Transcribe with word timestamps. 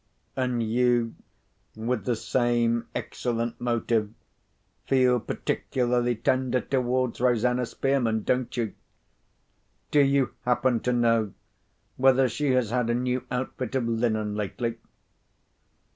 And 0.35 0.63
you, 0.63 1.13
with 1.75 2.05
the 2.05 2.15
same 2.15 2.87
excellent 2.95 3.61
motive, 3.61 4.11
feel 4.87 5.19
particularly 5.19 6.15
tender 6.15 6.59
towards 6.59 7.21
Rosanna 7.21 7.67
Spearman, 7.67 8.23
don't 8.23 8.57
you? 8.57 8.73
Do 9.91 9.99
you 9.99 10.33
happen 10.43 10.79
to 10.79 10.91
know 10.91 11.35
whether 11.97 12.27
she 12.27 12.49
has 12.53 12.71
had 12.71 12.89
a 12.89 12.95
new 12.95 13.27
outfit 13.29 13.75
of 13.75 13.87
linen 13.87 14.33
lately?" 14.33 14.79